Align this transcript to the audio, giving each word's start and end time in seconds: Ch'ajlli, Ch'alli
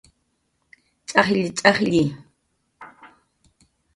Ch'ajlli, 1.09 1.49
Ch'alli 1.59 2.03